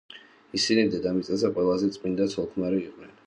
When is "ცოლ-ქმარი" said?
2.35-2.81